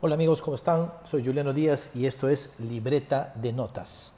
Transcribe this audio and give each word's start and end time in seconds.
Hola 0.00 0.14
amigos, 0.14 0.42
¿cómo 0.42 0.54
están? 0.54 0.92
Soy 1.02 1.24
Juliano 1.24 1.52
Díaz 1.52 1.90
y 1.96 2.06
esto 2.06 2.28
es 2.28 2.60
Libreta 2.60 3.32
de 3.34 3.52
Notas. 3.52 4.14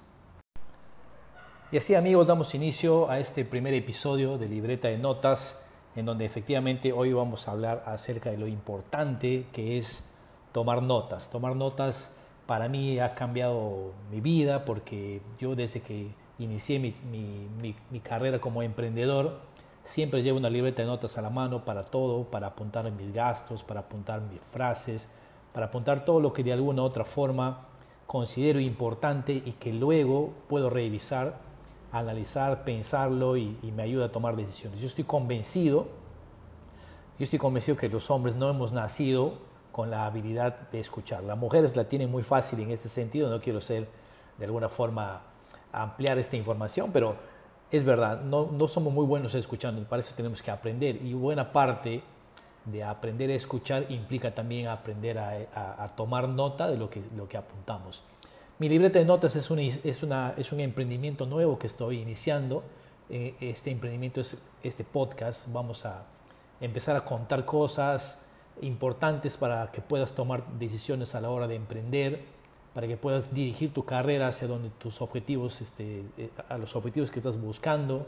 Y 1.72 1.79
así 1.79 1.95
amigos, 1.95 2.26
damos 2.26 2.54
inicio 2.54 3.08
a 3.08 3.19
este 3.19 3.46
primer 3.46 3.72
episodio 3.72 4.37
de 4.37 4.46
Libreta 4.46 4.88
de 4.88 4.98
Notas, 4.98 5.71
en 5.96 6.04
donde 6.04 6.27
efectivamente 6.27 6.93
hoy 6.93 7.14
vamos 7.14 7.48
a 7.48 7.53
hablar 7.53 7.83
acerca 7.87 8.30
de 8.30 8.37
lo 8.37 8.47
importante 8.47 9.47
que 9.54 9.79
es 9.79 10.12
tomar 10.53 10.83
notas. 10.83 11.30
Tomar 11.30 11.56
notas 11.56 12.19
para 12.44 12.69
mí 12.69 12.99
ha 12.99 13.15
cambiado 13.15 13.94
mi 14.10 14.21
vida 14.21 14.67
porque 14.67 15.22
yo 15.38 15.54
desde 15.54 15.81
que 15.81 16.10
inicié 16.38 16.78
mi, 16.78 17.74
mi 17.91 18.01
carrera 18.01 18.38
como 18.38 18.62
emprendedor, 18.62 19.41
siempre 19.83 20.23
llevo 20.23 20.37
una 20.37 20.51
libreta 20.51 20.83
de 20.83 20.88
notas 20.88 21.16
a 21.16 21.23
la 21.23 21.30
mano 21.30 21.65
para 21.65 21.83
todo, 21.84 22.24
para 22.24 22.48
apuntar 22.48 22.91
mis 22.92 23.15
gastos, 23.15 23.65
para 23.65 23.81
apuntar 23.81 24.20
mis 24.20 24.42
frases, 24.42 25.09
para 25.53 25.67
apuntar 25.67 26.05
todo 26.05 26.21
lo 26.21 26.33
que 26.33 26.45
de 26.45 26.53
alguna 26.53 26.83
u 26.83 26.85
otra 26.85 27.05
forma 27.05 27.67
considero 28.07 28.59
importante 28.61 29.33
y 29.33 29.53
que 29.53 29.73
luego 29.73 30.33
puedo 30.49 30.69
revisar, 30.69 31.39
analizar, 31.93 32.65
pensarlo 32.65 33.37
y, 33.37 33.57
me 33.75 33.83
ayuda 33.83 34.07
a 34.07 34.13
tomar 34.13 34.37
decisiones. 34.37 34.81
Yo 34.81 34.87
estoy 34.87 35.05
convencido, 35.05 35.87
yo 37.19 37.25
estoy 37.25 37.39
convencido 37.39 37.77
que 37.77 37.89
los 37.89 38.11
hombres 38.11 38.37
no 38.37 38.49
hemos 38.49 38.73
nacido 38.73 39.35
con 39.71 39.91
la 39.91 40.07
habilidad 40.07 40.71
de 40.71 40.81
escuchar. 40.81 41.23
Las 41.23 41.39
mujeres 41.39 41.77
la 41.77 41.85
tienen 41.85 42.11
muy 42.11 42.23
fácil 42.23 42.59
en 42.61 42.71
este 42.71 42.89
sentido, 42.89 43.31
no 43.31 43.41
quiero 43.41 43.61
ser 43.61 43.87
de 44.39 44.45
alguna 44.45 44.69
forma 44.69 45.23
ampliar 45.73 46.19
esta 46.19 46.37
información, 46.37 46.91
pero 46.93 47.15
es 47.71 47.85
verdad, 47.85 48.23
no, 48.23 48.48
no 48.51 48.67
somos 48.67 48.93
muy 48.93 49.07
buenos 49.07 49.35
escuchando 49.37 49.81
y 49.81 49.85
para 49.85 50.01
eso 50.01 50.15
tenemos 50.17 50.43
que 50.43 50.51
aprender 50.51 50.97
y 50.97 51.15
buena 51.15 51.53
parte 51.53 52.03
de 52.64 52.84
aprender 52.84 53.30
a 53.30 53.34
escuchar 53.34 53.87
implica 53.91 54.34
también 54.34 54.69
aprender 54.69 55.19
a, 55.19 55.89
tomar 55.97 56.28
nota 56.28 56.69
de 56.69 56.77
lo 56.77 56.91
que, 56.91 57.02
lo 57.17 57.28
que 57.28 57.36
apuntamos. 57.36 58.02
Mi 58.58 58.69
libreta 58.69 58.98
de 58.98 59.06
notas 59.06 59.36
es, 59.36 59.50
una, 59.50 60.34
es 60.36 60.52
un 60.52 60.61
emprendimiento 60.61 61.25
nuevo 61.25 61.58
que 61.58 61.67
estoy 61.67 62.00
iniciando. 62.00 62.62
Eh, 63.08 63.34
este 63.41 63.70
emprendimiento 63.70 64.20
es 64.20 64.36
este 64.62 64.84
podcast. 64.84 65.50
Vamos 65.52 65.86
a 65.86 66.05
empezar 66.61 66.94
a 66.94 67.05
contar 67.05 67.44
cosas 67.47 68.27
importantes 68.61 69.39
para 69.39 69.70
que 69.72 69.80
puedas 69.80 70.14
tomar 70.14 70.47
decisiones 70.58 71.14
a 71.14 71.22
la 71.22 71.30
hora 71.30 71.47
de 71.47 71.55
emprender, 71.55 72.20
para 72.74 72.86
que 72.86 72.98
puedas 72.98 73.33
dirigir 73.33 73.72
tu 73.72 73.86
carrera 73.86 74.28
hacia 74.28 74.47
donde 74.47 74.69
tus 74.69 75.00
objetivos, 75.00 75.62
este, 75.62 76.05
eh, 76.19 76.30
a 76.48 76.58
los 76.58 76.77
objetivos 76.77 77.11
que 77.11 77.19
estás 77.19 77.41
buscando. 77.41 78.06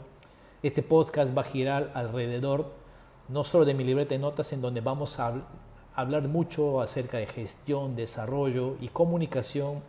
Este 0.61 0.83
podcast 0.83 1.35
va 1.35 1.41
a 1.41 1.45
girar 1.45 1.91
alrededor 1.95 2.71
no 3.29 3.43
solo 3.43 3.65
de 3.65 3.73
mi 3.73 3.83
libreta 3.83 4.15
de 4.15 4.19
notas, 4.19 4.51
en 4.53 4.61
donde 4.61 4.81
vamos 4.81 5.19
a 5.19 5.33
hablar 5.95 6.27
mucho 6.27 6.81
acerca 6.81 7.17
de 7.17 7.27
gestión, 7.27 7.95
desarrollo 7.95 8.75
y 8.81 8.89
comunicación 8.89 9.81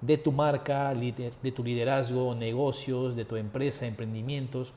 de 0.00 0.18
tu 0.18 0.32
marca, 0.32 0.92
de 0.94 1.52
tu 1.52 1.64
liderazgo, 1.64 2.34
negocios, 2.34 3.16
de 3.16 3.24
tu 3.24 3.36
empresa, 3.36 3.86
emprendimientos 3.86 4.72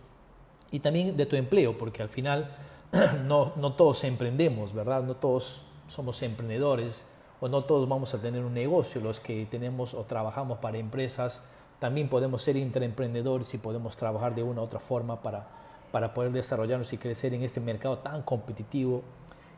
y 0.71 0.79
también 0.79 1.17
de 1.17 1.25
tu 1.25 1.35
empleo, 1.35 1.77
porque 1.77 2.01
al 2.01 2.09
final 2.09 2.55
no, 3.25 3.53
no 3.55 3.73
todos 3.73 4.03
emprendemos, 4.03 4.73
¿verdad? 4.73 5.03
No 5.03 5.15
todos 5.15 5.63
somos 5.87 6.21
emprendedores 6.21 7.07
o 7.41 7.47
no 7.47 7.63
todos 7.63 7.87
vamos 7.87 8.13
a 8.13 8.21
tener 8.21 8.43
un 8.43 8.53
negocio. 8.53 9.01
Los 9.01 9.19
que 9.19 9.45
tenemos 9.45 9.93
o 9.93 10.03
trabajamos 10.03 10.59
para 10.59 10.77
empresas 10.77 11.43
también 11.79 12.09
podemos 12.09 12.41
ser 12.41 12.57
intraemprendedores 12.57 13.53
y 13.53 13.57
podemos 13.57 13.95
trabajar 13.95 14.35
de 14.35 14.43
una 14.43 14.61
u 14.61 14.63
otra 14.63 14.79
forma 14.79 15.21
para 15.21 15.47
para 15.91 16.13
poder 16.13 16.31
desarrollarnos 16.31 16.91
y 16.93 16.97
crecer 16.97 17.33
en 17.33 17.43
este 17.43 17.59
mercado 17.59 17.97
tan 17.99 18.21
competitivo 18.21 19.03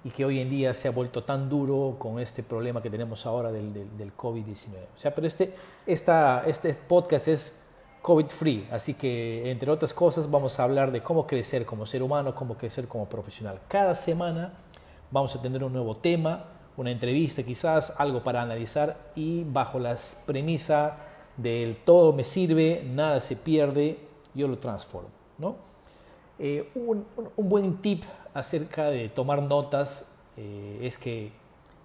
y 0.03 0.09
que 0.09 0.25
hoy 0.25 0.39
en 0.39 0.49
día 0.49 0.73
se 0.73 0.87
ha 0.87 0.91
vuelto 0.91 1.23
tan 1.23 1.49
duro 1.49 1.95
con 1.99 2.19
este 2.19 2.41
problema 2.43 2.81
que 2.81 2.89
tenemos 2.89 3.25
ahora 3.25 3.51
del, 3.51 3.73
del, 3.73 4.15
COVID-19. 4.15 4.69
O 4.95 4.99
sea, 4.99 5.13
pero 5.13 5.27
este, 5.27 5.53
esta, 5.85 6.43
este 6.47 6.73
podcast 6.73 7.27
es 7.27 7.59
COVID-free, 8.01 8.67
así 8.71 8.95
que 8.95 9.51
entre 9.51 9.69
otras 9.69 9.93
cosas 9.93 10.29
vamos 10.29 10.59
a 10.59 10.63
hablar 10.63 10.91
de 10.91 11.03
cómo 11.03 11.27
crecer 11.27 11.65
como 11.65 11.85
ser 11.85 12.01
humano, 12.01 12.33
cómo 12.33 12.57
crecer 12.57 12.87
como 12.87 13.05
profesional. 13.07 13.59
Cada 13.67 13.93
semana 13.93 14.53
vamos 15.11 15.35
a 15.35 15.41
tener 15.41 15.63
un 15.63 15.73
nuevo 15.73 15.95
tema, 15.95 16.45
una 16.77 16.89
entrevista 16.89 17.43
quizás, 17.43 17.93
algo 17.99 18.23
para 18.23 18.41
analizar 18.41 19.11
y 19.13 19.43
bajo 19.43 19.77
las 19.77 20.23
premisas 20.25 20.93
del 21.37 21.75
todo 21.75 22.11
me 22.11 22.23
sirve, 22.23 22.83
nada 22.85 23.21
se 23.21 23.35
pierde, 23.35 23.99
yo 24.33 24.47
lo 24.47 24.57
transformo, 24.57 25.09
¿no? 25.37 25.70
Eh, 26.43 26.67
un, 26.73 27.05
buen 27.37 27.77
tip 27.83 28.03
acerca 28.33 28.85
de 28.85 29.09
tomar 29.09 29.43
notas 29.43 30.11
eh, 30.35 30.79
es 30.81 30.97
que 30.97 31.31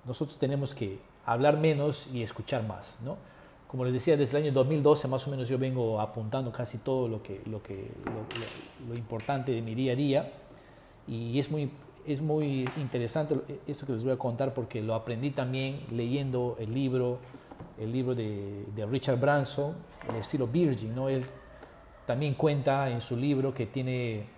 nosotros 0.06 0.38
tenemos 0.38 0.74
que 0.74 0.98
hablar 1.26 1.58
menos 1.58 2.08
y 2.10 2.22
escuchar 2.22 2.66
más. 2.66 2.98
¿no? 3.04 3.18
Como 3.68 3.84
les 3.84 3.92
decía, 3.92 4.16
desde 4.16 4.38
el 4.38 4.44
año 4.44 4.52
2012 4.54 5.08
más 5.08 5.28
o 5.28 5.30
menos 5.30 5.46
yo 5.46 5.58
vengo 5.58 6.00
apuntando 6.00 6.50
casi 6.52 6.78
todo 6.78 7.06
lo, 7.06 7.22
que, 7.22 7.42
lo, 7.44 7.62
que, 7.62 7.90
lo, 8.88 8.94
importante 8.94 9.52
de 9.52 9.60
mi 9.60 9.74
día 9.74 9.92
a 9.92 9.96
día 9.96 10.32
y 11.06 11.38
es 11.38 11.50
muy, 11.50 11.70
es 12.06 12.22
muy 12.22 12.66
interesante 12.78 13.38
esto 13.66 13.84
que 13.84 13.92
les 13.92 14.04
voy 14.04 14.14
a 14.14 14.16
contar 14.16 14.54
porque 14.54 14.80
lo 14.80 14.94
aprendí 14.94 15.32
también 15.32 15.82
leyendo 15.90 16.56
el 16.58 16.72
libro, 16.72 17.18
el 17.78 17.92
libro 17.92 18.14
de, 18.14 18.64
de 18.74 18.86
Richard 18.86 19.20
Branson, 19.20 19.74
el 20.08 20.16
estilo 20.16 20.46
Virgin. 20.46 20.94
¿no? 20.94 21.10
Él 21.10 21.26
también 22.06 22.32
cuenta 22.32 22.88
en 22.88 23.02
su 23.02 23.18
libro 23.18 23.52
que 23.52 23.66
tiene 23.66 24.34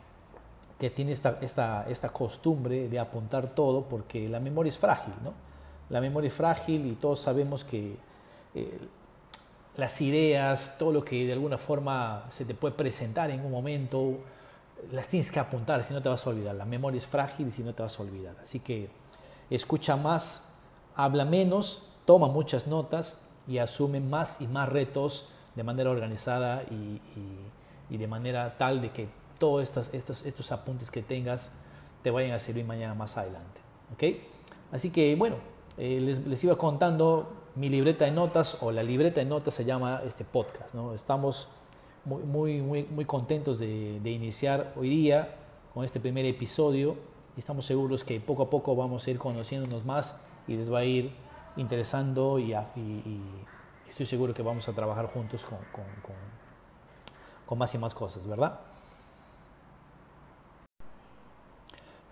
que 0.78 0.90
tiene 0.90 1.12
esta, 1.12 1.38
esta, 1.40 1.86
esta 1.88 2.10
costumbre 2.10 2.88
de 2.88 2.98
apuntar 2.98 3.48
todo 3.48 3.82
porque 3.82 4.28
la 4.28 4.38
memoria 4.38 4.70
es 4.70 4.78
frágil, 4.78 5.14
¿no? 5.24 5.32
La 5.90 6.00
memoria 6.00 6.28
es 6.28 6.34
frágil 6.34 6.86
y 6.86 6.94
todos 6.94 7.20
sabemos 7.20 7.64
que 7.64 7.96
eh, 8.54 8.78
las 9.76 10.00
ideas, 10.00 10.76
todo 10.78 10.92
lo 10.92 11.04
que 11.04 11.26
de 11.26 11.32
alguna 11.32 11.58
forma 11.58 12.26
se 12.28 12.44
te 12.44 12.54
puede 12.54 12.74
presentar 12.74 13.30
en 13.30 13.44
un 13.44 13.50
momento, 13.50 14.18
las 14.92 15.08
tienes 15.08 15.32
que 15.32 15.40
apuntar, 15.40 15.82
si 15.82 15.94
no 15.94 16.02
te 16.02 16.08
vas 16.08 16.26
a 16.26 16.30
olvidar. 16.30 16.54
La 16.54 16.64
memoria 16.64 16.98
es 16.98 17.06
frágil 17.06 17.48
y 17.48 17.50
si 17.50 17.62
no 17.62 17.74
te 17.74 17.82
vas 17.82 17.98
a 17.98 18.02
olvidar. 18.02 18.36
Así 18.42 18.60
que 18.60 18.88
escucha 19.50 19.96
más, 19.96 20.52
habla 20.94 21.24
menos, 21.24 21.82
toma 22.04 22.28
muchas 22.28 22.66
notas 22.66 23.26
y 23.48 23.58
asume 23.58 24.00
más 24.00 24.40
y 24.40 24.46
más 24.46 24.68
retos 24.68 25.28
de 25.56 25.62
manera 25.64 25.90
organizada 25.90 26.62
y, 26.70 27.00
y 27.90 27.96
de 27.96 28.06
manera 28.06 28.56
tal 28.58 28.82
de 28.82 28.90
que 28.90 29.08
todos 29.38 29.76
estos, 29.92 30.52
apuntes 30.52 30.90
que 30.90 31.02
tengas 31.02 31.52
te 32.02 32.10
vayan 32.10 32.32
a 32.32 32.40
servir 32.40 32.64
mañana 32.64 32.94
más 32.94 33.16
adelante. 33.16 33.60
¿ok? 33.94 34.18
Así 34.72 34.90
que 34.90 35.14
bueno, 35.16 35.36
eh, 35.76 36.00
les, 36.00 36.44
iba 36.44 36.56
contando 36.56 37.32
mi 37.54 37.68
libreta 37.68 38.04
de 38.04 38.10
notas 38.10 38.58
o 38.62 38.70
la 38.70 38.82
libreta 38.82 39.20
de 39.20 39.26
notas 39.26 39.54
se 39.54 39.64
llama 39.64 40.02
este 40.04 40.24
podcast. 40.24 40.74
¿no? 40.74 40.94
Estamos 40.94 41.48
muy, 42.04 42.22
muy, 42.22 42.60
muy, 42.62 42.84
muy 42.84 43.04
contentos 43.04 43.58
de, 43.58 44.00
iniciar 44.04 44.72
hoy 44.76 44.88
día 44.88 45.36
con 45.74 45.84
este 45.84 46.00
primer 46.00 46.24
episodio 46.24 46.96
y 47.36 47.40
estamos 47.40 47.64
seguros 47.64 48.04
que 48.04 48.20
poco 48.20 48.42
a 48.44 48.50
poco 48.50 48.74
vamos 48.74 49.06
a 49.06 49.10
ir 49.10 49.18
conociéndonos 49.18 49.84
más 49.84 50.20
y 50.46 50.56
les 50.56 50.72
va 50.72 50.80
a 50.80 50.84
ir 50.84 51.12
interesando 51.56 52.38
y, 52.38 52.54
estoy 53.88 54.06
seguro 54.06 54.34
que 54.34 54.42
vamos 54.42 54.68
a 54.68 54.72
trabajar 54.72 55.06
juntos 55.06 55.46
con 57.46 57.58
más 57.58 57.74
y 57.74 57.78
más 57.78 57.94
cosas, 57.94 58.26
¿verdad? 58.26 58.60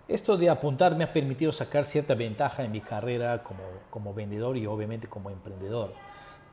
Esto 0.07 0.37
de 0.37 0.49
apuntar 0.49 0.95
me 0.95 1.03
ha 1.03 1.11
permitido 1.11 1.51
sacar 1.51 1.83
cierta 1.83 2.15
ventaja 2.15 2.63
en 2.63 2.71
mi 2.71 2.79
carrera 2.79 3.43
como, 3.43 3.59
como 3.89 4.13
vendedor 4.13 4.55
y 4.55 4.65
obviamente 4.65 5.07
como 5.07 5.29
emprendedor. 5.29 5.93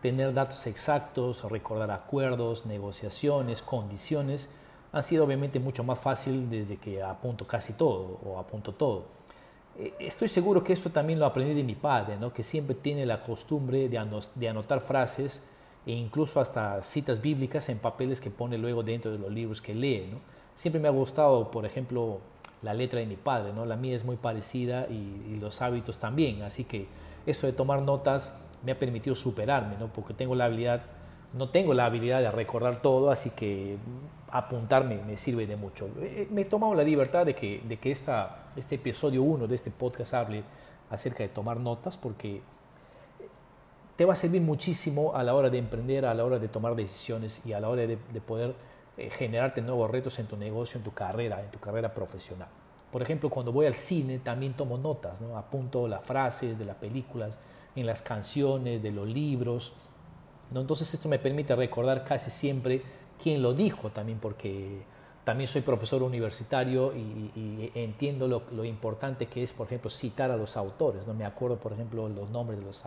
Tener 0.02 0.34
datos 0.34 0.66
exactos, 0.66 1.48
recordar 1.48 1.92
acuerdos, 1.92 2.66
negociaciones, 2.66 3.62
condiciones, 3.62 4.50
ha 4.90 5.02
sido 5.02 5.24
obviamente 5.24 5.60
mucho 5.60 5.84
más 5.84 6.00
fácil 6.00 6.50
desde 6.50 6.78
que 6.78 7.02
apunto 7.02 7.46
casi 7.46 7.74
todo 7.74 8.18
o 8.24 8.38
apunto 8.38 8.72
todo. 8.74 9.06
Eh, 9.78 9.92
estoy 9.98 10.28
seguro 10.28 10.62
que 10.62 10.72
esto 10.72 10.90
también 10.90 11.18
lo 11.18 11.26
aprendí 11.26 11.54
de 11.54 11.64
mi 11.64 11.74
padre, 11.74 12.16
¿no? 12.16 12.32
que 12.32 12.42
siempre 12.42 12.74
tiene 12.74 13.06
la 13.06 13.20
costumbre 13.20 13.88
de, 13.88 14.48
anotar 14.48 14.80
frases 14.80 15.48
e 15.86 15.92
incluso 15.92 16.40
hasta 16.40 16.82
citas 16.82 17.20
bíblicas 17.20 17.68
en 17.68 17.78
papeles 17.78 18.20
que 18.20 18.30
pone 18.30 18.58
luego 18.58 18.82
dentro 18.82 19.12
de 19.12 19.18
los 19.18 19.30
libros 19.32 19.60
que 19.60 19.74
lee. 19.74 20.12
Siempre 20.54 20.80
me 20.80 20.88
ha 20.88 20.92
gustado, 20.92 21.50
por 21.50 21.66
ejemplo, 21.66 22.20
la 22.64 22.72
letra 22.72 22.98
de 22.98 23.06
mi 23.06 23.16
padre, 23.16 23.52
¿no? 23.52 23.66
La 23.66 23.76
mía 23.76 23.94
es 23.94 24.04
muy 24.04 24.16
parecida 24.16 24.86
y, 24.88 25.36
los 25.38 25.60
hábitos 25.60 25.98
también, 25.98 26.42
así 26.42 26.64
que 26.64 26.86
eso 27.26 27.46
de 27.46 27.52
tomar 27.52 27.82
notas 27.82 28.40
me 28.64 28.72
ha 28.72 28.78
permitido 28.78 29.14
superarme, 29.14 29.76
¿no? 29.78 29.88
Porque 29.88 30.14
tengo 30.14 30.34
la 30.34 30.46
habilidad, 30.46 30.80
no 31.34 31.50
tengo 31.50 31.74
la 31.74 31.84
habilidad 31.84 32.20
de 32.20 32.30
recordar 32.30 32.80
todo, 32.80 33.10
así 33.10 33.30
que 33.30 33.76
apuntarme 34.30 35.02
me 35.06 35.18
sirve 35.18 35.46
de 35.46 35.56
mucho. 35.56 35.86
Eh, 36.00 36.22
eh, 36.22 36.28
me 36.30 36.42
he 36.42 36.44
tomado 36.46 36.74
la 36.74 36.82
libertad 36.82 37.26
de 37.26 37.34
que, 37.34 37.60
de 37.68 37.78
que 37.78 37.90
esta, 37.90 38.44
este 38.56 38.76
episodio 38.76 39.22
1 39.22 39.46
de 39.46 39.54
este 39.54 39.70
podcast 39.70 40.14
hable 40.14 40.42
acerca 40.88 41.22
de 41.22 41.28
tomar 41.28 41.60
notas, 41.60 41.98
porque 41.98 42.40
te 43.96 44.06
va 44.06 44.14
a 44.14 44.16
servir 44.16 44.40
muchísimo 44.40 45.14
a 45.14 45.22
la 45.22 45.34
hora 45.34 45.50
de 45.50 45.58
emprender, 45.58 46.06
a 46.06 46.14
la 46.14 46.24
hora 46.24 46.38
de 46.38 46.48
tomar 46.48 46.74
decisiones 46.74 47.44
y 47.44 47.52
a 47.52 47.60
la 47.60 47.68
hora 47.68 47.82
de 47.86 47.96
poder 48.26 48.54
eh, 48.96 49.10
generarte 49.10 49.60
nuevos 49.60 49.90
retos 49.90 50.18
en 50.18 50.26
tu 50.26 50.36
negocio, 50.36 50.78
en 50.78 50.84
tu 50.84 50.92
carrera, 50.92 51.42
en 51.42 51.50
tu 51.50 51.58
carrera 51.58 51.92
profesional. 51.92 52.48
Por 52.90 53.02
ejemplo, 53.02 53.28
cuando 53.28 53.52
voy 53.52 53.66
al 53.66 53.74
cine 53.74 54.20
también 54.20 54.54
tomo 54.54 54.78
notas, 54.78 55.20
¿no? 55.20 55.36
apunto 55.36 55.88
las 55.88 56.04
frases 56.04 56.58
de 56.58 56.64
las 56.64 56.76
películas 56.76 57.40
en 57.74 57.86
las 57.86 58.02
canciones, 58.02 58.82
de 58.82 58.92
los 58.92 59.08
libros. 59.08 59.72
Entonces 60.54 60.94
esto 60.94 61.08
me 61.08 61.18
permite 61.18 61.56
recordar 61.56 62.04
casi 62.04 62.30
siempre 62.30 62.82
quién 63.20 63.42
lo 63.42 63.52
dijo 63.52 63.90
también, 63.90 64.18
porque 64.20 64.82
también 65.24 65.48
soy 65.48 65.62
profesor 65.62 66.02
universitario 66.02 66.94
y, 66.94 67.70
entiendo 67.74 68.28
lo, 68.28 68.64
importante 68.64 69.26
que 69.26 69.42
es, 69.42 69.52
por 69.52 69.66
ejemplo, 69.66 69.90
citar 69.90 70.30
a 70.30 70.36
los 70.36 70.56
autores. 70.56 71.06
¿no? 71.06 71.14
Me 71.14 71.24
acuerdo, 71.24 71.56
por 71.56 71.72
ejemplo, 71.72 72.08
los 72.08 72.30
nombres 72.30 72.60
de 72.60 72.66
los, 72.66 72.84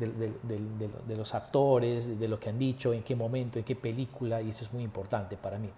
de, 0.00 1.16
los 1.16 1.34
actores, 1.34 2.18
de 2.18 2.28
lo 2.28 2.40
que 2.40 2.48
han 2.48 2.58
dicho, 2.58 2.92
en 2.92 3.02
qué 3.02 3.14
momento, 3.14 3.58
en 3.58 3.64
qué 3.64 3.76
película, 3.76 4.40
y 4.42 4.50
eso 4.50 4.64
es 4.64 4.72
muy 4.72 4.82
importante 4.82 5.36
para 5.36 5.58
mí. 5.58 5.68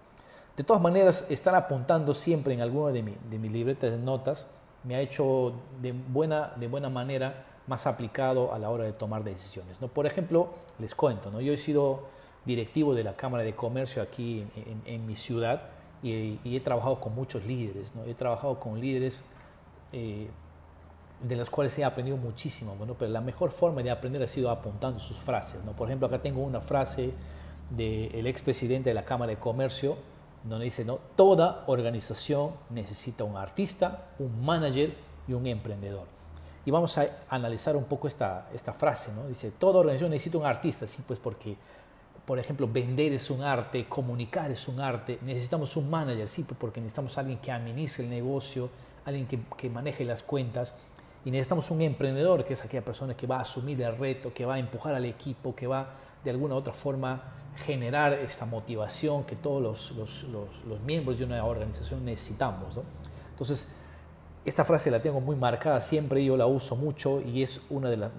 De 0.55 0.63
todas 0.63 0.81
maneras, 0.81 1.27
estar 1.29 1.53
apuntando 1.55 2.13
siempre 2.13 2.53
en 2.53 2.61
alguna 2.61 2.91
de, 2.91 3.03
mi, 3.03 3.15
de 3.29 3.39
mis 3.39 3.51
libretas 3.51 3.91
de 3.91 3.97
notas 3.97 4.51
me 4.83 4.95
ha 4.95 5.01
hecho 5.01 5.53
de 5.81 5.91
buena, 5.91 6.53
de 6.57 6.67
buena 6.67 6.89
manera 6.89 7.45
más 7.67 7.87
aplicado 7.87 8.53
a 8.53 8.59
la 8.59 8.69
hora 8.69 8.83
de 8.83 8.93
tomar 8.93 9.23
decisiones. 9.23 9.81
¿no? 9.81 9.87
Por 9.87 10.05
ejemplo, 10.05 10.49
les 10.79 10.93
cuento, 10.95 11.31
¿no? 11.31 11.41
yo 11.41 11.53
he 11.53 11.57
sido 11.57 12.07
directivo 12.45 12.93
de 12.93 13.03
la 13.03 13.15
Cámara 13.15 13.43
de 13.43 13.53
Comercio 13.53 14.01
aquí 14.01 14.45
en, 14.85 15.05
mi 15.05 15.15
ciudad 15.15 15.69
y, 16.01 16.39
he 16.43 16.59
trabajado 16.59 16.99
con 16.99 17.15
muchos 17.15 17.45
líderes, 17.45 17.95
¿no? 17.95 18.03
he 18.03 18.13
trabajado 18.13 18.59
con 18.59 18.81
líderes 18.81 19.23
eh, 19.93 20.29
de 21.23 21.37
los 21.37 21.49
cuales 21.49 21.77
he 21.79 21.85
aprendido 21.85 22.17
muchísimo, 22.17 22.75
bueno, 22.75 22.95
pero 22.99 23.09
la 23.09 23.21
mejor 23.21 23.51
forma 23.51 23.81
de 23.81 23.89
aprender 23.89 24.21
ha 24.21 24.27
sido 24.27 24.49
apuntando 24.49 24.99
sus 24.99 25.17
frases. 25.17 25.63
¿no? 25.63 25.71
Por 25.71 25.87
ejemplo, 25.87 26.07
acá 26.07 26.21
tengo 26.21 26.41
una 26.41 26.59
frase 26.59 27.13
del 27.69 28.27
expresidente 28.27 28.89
de 28.89 28.93
la 28.93 29.05
Cámara 29.05 29.29
de 29.29 29.37
Comercio, 29.37 29.97
donde 30.43 30.65
dice, 30.65 30.83
¿no? 30.83 30.99
toda 31.15 31.63
organización 31.67 32.51
necesita 32.69 33.23
un 33.23 33.37
artista, 33.37 34.09
un 34.19 34.43
manager 34.43 34.93
y 35.25 35.33
un 35.33 35.47
emprendedor. 35.47 36.05
Y 36.65 36.71
vamos 36.71 36.97
a 36.97 37.07
analizar 37.29 37.77
un 37.77 37.85
poco 37.85 38.09
esta, 38.09 38.49
esta 38.53 38.73
frase, 38.73 39.11
¿no? 39.13 39.27
Dice, 39.27 39.51
toda 39.51 39.79
organización 39.79 40.11
necesita 40.11 40.37
un 40.37 40.45
artista, 40.45 40.87
sí, 40.87 41.03
pues 41.05 41.19
porque, 41.19 41.57
por 42.25 42.39
ejemplo, 42.39 42.69
vender 42.71 43.11
es 43.11 43.29
un 43.29 43.41
arte, 43.41 43.85
comunicar 43.89 44.49
es 44.49 44.69
un 44.69 44.79
arte, 44.79 45.19
necesitamos 45.23 45.75
un 45.75 45.89
manager, 45.89 46.25
sí, 46.25 46.43
pues 46.43 46.57
porque 46.57 46.79
necesitamos 46.79 47.17
alguien 47.17 47.39
que 47.39 47.51
administre 47.51 48.05
el 48.05 48.09
negocio, 48.09 48.69
alguien 49.03 49.27
que, 49.27 49.39
que 49.57 49.69
maneje 49.69 50.05
las 50.05 50.23
cuentas, 50.23 50.75
y 51.25 51.31
necesitamos 51.31 51.71
un 51.71 51.81
emprendedor, 51.81 52.43
que 52.45 52.53
es 52.53 52.63
aquella 52.63 52.83
persona 52.83 53.13
que 53.13 53.27
va 53.27 53.37
a 53.37 53.41
asumir 53.41 53.81
el 53.81 53.97
reto, 53.97 54.33
que 54.33 54.45
va 54.45 54.55
a 54.55 54.59
empujar 54.59 54.93
al 54.93 55.05
equipo, 55.05 55.55
que 55.55 55.67
va 55.67 55.87
de 56.23 56.29
alguna 56.29 56.55
u 56.55 56.57
otra 56.57 56.73
forma 56.73 57.21
generar 57.65 58.13
esta 58.13 58.45
motivación 58.45 59.23
que 59.23 59.35
todos 59.35 59.61
los, 59.61 59.91
los, 59.91 60.23
los, 60.67 60.79
miembros 60.81 61.19
de 61.19 61.25
una 61.25 61.43
organización 61.45 62.03
necesitamos. 62.03 62.79
Entonces, 63.31 63.75
esta 64.43 64.65
frase 64.65 64.91
la 64.91 65.01
tengo 65.01 65.21
muy 65.21 65.35
marcada 65.35 65.79
siempre, 65.79 66.23
yo 66.25 66.35
la 66.35 66.45
uso 66.45 66.75
mucho 66.75 67.21
y 67.21 67.43
es 67.43 67.61
una 67.69 67.89
de, 67.89 67.97
de, 67.97 68.09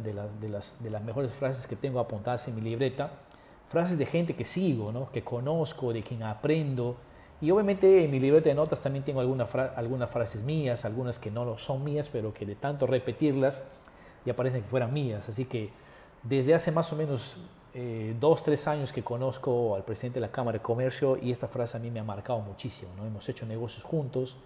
de, 0.40 0.48
las, 0.48 0.82
de, 0.82 0.90
las, 0.90 1.02
mejores 1.02 1.32
frases 1.32 1.66
que 1.66 1.76
tengo 1.76 2.00
apuntadas 2.00 2.46
en 2.48 2.54
mi 2.54 2.62
libreta. 2.62 3.10
Frases 3.68 3.98
de 3.98 4.06
gente 4.06 4.34
que 4.34 4.44
sigo, 4.44 4.92
¿no? 4.92 5.06
que 5.06 5.22
conozco, 5.22 5.92
de 5.92 6.02
quien 6.02 6.22
aprendo. 6.22 6.96
Y 7.40 7.50
obviamente 7.50 8.04
en 8.04 8.10
mi 8.10 8.20
libreta 8.20 8.48
de 8.48 8.54
notas 8.54 8.80
también 8.80 9.04
tengo 9.04 9.20
alguna 9.20 9.44
algunas 9.76 10.10
frases 10.10 10.42
mías, 10.42 10.84
algunas 10.84 11.18
que 11.18 11.30
no 11.30 11.58
son 11.58 11.84
mías, 11.84 12.08
pero 12.08 12.32
que 12.32 12.46
de 12.46 12.54
tanto 12.54 12.86
repetirlas 12.86 13.64
ya 14.24 14.34
parecen 14.34 14.62
que 14.62 14.68
fueran 14.68 14.92
mías. 14.92 15.28
Así 15.28 15.44
que 15.44 15.70
desde 16.22 16.54
hace 16.54 16.72
más 16.72 16.92
o 16.92 16.96
menos 16.96 17.38
eh, 17.74 18.14
dos, 18.20 18.42
tres 18.42 18.68
años 18.68 18.92
que 18.92 19.02
conozco 19.02 19.74
al 19.74 19.84
presidente 19.84 20.20
de 20.20 20.26
la 20.26 20.32
Cámara 20.32 20.58
de 20.58 20.62
Comercio 20.62 21.18
y 21.20 21.32
esta 21.32 21.48
frase 21.48 21.76
a 21.76 21.80
mí 21.80 21.90
me 21.90 22.00
ha 22.00 22.04
marcado 22.04 22.38
muchísimo. 22.38 22.92
¿no? 22.96 23.04
Hemos 23.04 23.28
hecho 23.28 23.46
negocios 23.46 23.82
juntos 23.82 24.36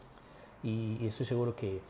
y, 0.62 1.06
estoy 1.06 1.26
seguro 1.26 1.55
que 1.55 1.81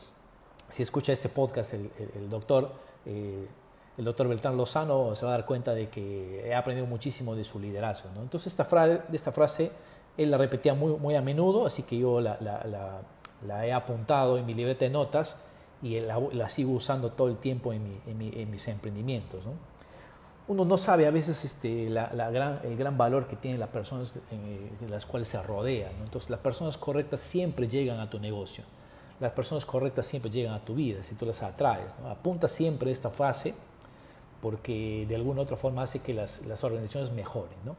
si 0.69 0.83
escucha 0.83 1.13
este 1.13 1.29
podcast 1.29 1.73
el, 1.73 2.29
doctor, 2.29 2.71
eh, 3.05 3.47
el 3.97 4.05
doctor 4.05 4.27
Beltrán 4.27 4.57
Lozano 4.57 5.15
se 5.15 5.25
va 5.25 5.31
a 5.33 5.37
dar 5.37 5.45
cuenta 5.45 5.73
de 5.73 5.89
que 5.89 6.45
he 6.45 6.53
aprendido 6.53 6.85
muchísimo 6.85 7.33
de 7.35 7.43
su 7.43 7.59
liderazgo. 7.59 8.09
¿no? 8.13 8.21
Entonces 8.21 8.53
esta 8.53 8.65
de 8.97 9.15
esta 9.15 9.31
frase 9.31 9.71
él 10.23 10.31
la 10.31 10.37
repetía 10.37 10.73
muy, 10.73 10.93
muy 10.93 11.15
a 11.15 11.21
menudo, 11.21 11.65
así 11.65 11.83
que 11.83 11.97
yo 11.97 12.21
la, 12.21 13.65
he 13.65 13.73
apuntado 13.73 14.37
en 14.37 14.45
mi 14.45 14.53
libreta 14.53 14.85
de 14.85 14.91
notas 14.91 15.43
y 15.81 15.99
la, 15.99 16.49
sigo 16.49 16.71
usando 16.73 17.11
todo 17.11 17.29
el 17.29 17.37
tiempo 17.37 17.73
en, 17.73 17.83
mi, 17.83 18.01
en, 18.05 18.17
mi, 18.17 18.31
en 18.33 18.51
mis 18.51 18.67
emprendimientos. 18.67 19.45
¿no? 19.45 19.53
uno 20.49 20.65
no 20.65 20.79
sabe 20.79 21.05
a 21.05 21.11
veces 21.11 21.45
este, 21.45 21.85
gran, 21.85 22.59
el 22.63 22.75
gran 22.75 22.97
valor 22.97 23.27
que 23.27 23.35
tienen 23.35 23.59
las 23.59 23.69
personas 23.69 24.15
eh, 24.31 24.71
de 24.79 24.89
las 24.89 25.05
cuales 25.05 25.29
se 25.29 25.41
rodean. 25.43 25.91
Entonces, 26.03 26.31
las 26.31 26.39
personas 26.39 26.75
correctas 26.75 27.21
siempre 27.21 27.67
llegan 27.67 27.99
a 27.99 28.09
tu 28.09 28.19
negocio. 28.19 28.63
Las 29.19 29.31
personas 29.33 29.63
correctas 29.63 30.07
siempre 30.07 30.31
llegan 30.31 30.55
a 30.55 30.65
tu 30.65 30.73
vida 30.73 31.03
si 31.03 31.13
tú 31.13 31.27
las 31.27 31.43
atraes. 31.43 31.93
Apunta 32.09 32.47
siempre 32.47 32.91
esta 32.91 33.11
frase 33.11 33.53
porque 34.41 35.05
de 35.07 35.15
alguna 35.15 35.41
u 35.41 35.43
otra 35.43 35.55
forma 35.55 35.83
hace 35.83 35.99
que 35.99 36.15
las, 36.15 36.41
organizaciones 36.63 37.11
mejoren. 37.11 37.57
¿no? 37.63 37.75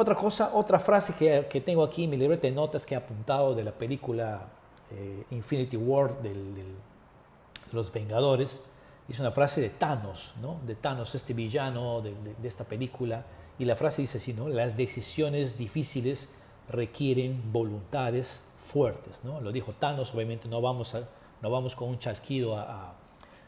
Otra 0.00 0.14
cosa, 0.14 0.52
otra 0.54 0.80
frase 0.80 1.12
que, 1.14 1.60
tengo 1.60 1.84
aquí 1.84 2.04
en 2.04 2.10
mi 2.10 2.16
libreta 2.16 2.46
de 2.46 2.54
notas 2.54 2.86
que 2.86 2.94
he 2.94 2.96
apuntado 2.96 3.54
de 3.54 3.62
la 3.62 3.72
película 3.72 4.48
eh, 4.90 5.24
Infinity 5.30 5.76
War 5.76 6.22
de 6.22 6.34
los 7.72 7.92
Vengadores 7.92 8.64
es 9.10 9.20
una 9.20 9.30
frase 9.30 9.60
de 9.60 9.68
Thanos, 9.68 10.36
¿no? 10.40 10.58
de 10.66 10.74
Thanos, 10.74 11.14
este 11.14 11.34
villano 11.34 12.00
de, 12.00 12.14
esta 12.48 12.64
película, 12.64 13.26
y 13.58 13.66
la 13.66 13.76
frase 13.76 14.00
dice 14.00 14.16
así, 14.16 14.32
¿no? 14.32 14.48
las 14.48 14.74
decisiones 14.74 15.58
difíciles 15.58 16.32
requieren 16.70 17.52
voluntades 17.52 18.50
fuertes. 18.58 19.22
¿no? 19.22 19.42
Lo 19.42 19.52
dijo 19.52 19.74
Thanos, 19.74 20.14
obviamente 20.14 20.48
no 20.48 20.62
vamos, 20.62 20.94
a, 20.94 21.02
no 21.42 21.50
vamos 21.50 21.76
con 21.76 21.90
un 21.90 21.98
chasquido 21.98 22.56
a, 22.56 22.94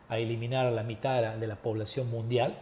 a, 0.07 0.19
eliminar 0.19 0.67
a 0.67 0.71
la 0.71 0.83
mitad 0.83 1.35
de 1.37 1.47
la 1.47 1.57
población 1.57 2.11
mundial, 2.11 2.59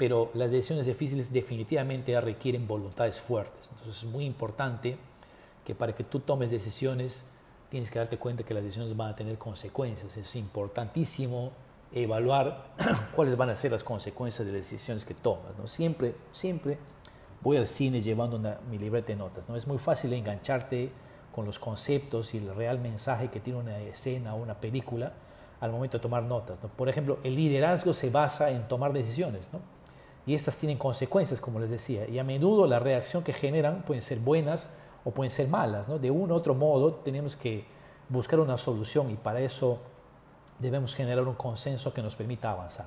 pero 0.00 0.30
las 0.32 0.50
decisiones 0.50 0.86
difíciles 0.86 1.30
definitivamente 1.30 2.18
requieren 2.22 2.66
voluntades 2.66 3.20
fuertes. 3.20 3.68
Entonces 3.70 4.02
es 4.02 4.08
muy 4.08 4.24
importante 4.24 4.96
que 5.62 5.74
para 5.74 5.94
que 5.94 6.04
tú 6.04 6.20
tomes 6.20 6.50
decisiones 6.50 7.26
tienes 7.68 7.90
que 7.90 7.98
darte 7.98 8.16
cuenta 8.16 8.42
que 8.42 8.54
las 8.54 8.62
decisiones 8.62 8.96
van 8.96 9.10
a 9.10 9.14
tener 9.14 9.36
consecuencias. 9.36 10.16
Es 10.16 10.36
importantísimo 10.36 11.52
evaluar 11.92 12.72
cuáles 13.14 13.36
van 13.36 13.50
a 13.50 13.56
ser 13.56 13.72
las 13.72 13.84
consecuencias 13.84 14.46
de 14.46 14.54
las 14.54 14.62
decisiones 14.62 15.04
que 15.04 15.12
tomas. 15.12 15.58
¿no? 15.58 15.66
Siempre, 15.66 16.14
siempre 16.32 16.78
voy 17.42 17.58
al 17.58 17.66
cine 17.66 18.00
llevando 18.00 18.38
una, 18.38 18.58
mi 18.70 18.78
libreta 18.78 19.08
de 19.08 19.16
notas. 19.16 19.50
¿no? 19.50 19.56
Es 19.56 19.66
muy 19.66 19.76
fácil 19.76 20.14
engancharte 20.14 20.90
con 21.30 21.44
los 21.44 21.58
conceptos 21.58 22.32
y 22.32 22.38
el 22.38 22.54
real 22.54 22.78
mensaje 22.78 23.28
que 23.28 23.38
tiene 23.38 23.58
una 23.58 23.78
escena 23.80 24.34
o 24.34 24.38
una 24.38 24.54
película 24.54 25.12
al 25.60 25.70
momento 25.72 25.98
de 25.98 26.02
tomar 26.02 26.22
notas. 26.22 26.62
¿no? 26.62 26.70
Por 26.70 26.88
ejemplo, 26.88 27.18
el 27.22 27.34
liderazgo 27.34 27.92
se 27.92 28.08
basa 28.08 28.50
en 28.50 28.66
tomar 28.66 28.94
decisiones. 28.94 29.50
¿no? 29.52 29.60
Y 30.26 30.34
estas 30.34 30.56
tienen 30.56 30.78
consecuencias, 30.78 31.40
como 31.40 31.60
les 31.60 31.70
decía. 31.70 32.08
Y 32.08 32.18
a 32.18 32.24
menudo 32.24 32.66
la 32.66 32.78
reacción 32.78 33.22
que 33.22 33.32
generan 33.32 33.82
pueden 33.82 34.02
ser 34.02 34.18
buenas 34.18 34.68
o 35.04 35.10
pueden 35.10 35.30
ser 35.30 35.48
malas. 35.48 35.88
¿no? 35.88 35.98
De 35.98 36.10
un 36.10 36.30
u 36.30 36.34
otro 36.34 36.54
modo 36.54 36.94
tenemos 36.94 37.36
que 37.36 37.64
buscar 38.08 38.40
una 38.40 38.58
solución 38.58 39.10
y 39.10 39.14
para 39.14 39.40
eso 39.40 39.78
debemos 40.58 40.94
generar 40.94 41.26
un 41.26 41.34
consenso 41.34 41.92
que 41.92 42.02
nos 42.02 42.16
permita 42.16 42.50
avanzar. 42.50 42.86